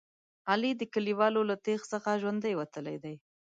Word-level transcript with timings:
علي 0.51 0.71
د 0.77 0.81
کلیوالو 0.93 1.41
له 1.49 1.55
تېغ 1.65 1.79
څخه 1.91 2.19
ژوندی 2.21 2.53
وتلی 2.57 2.97
دی. 3.03 3.15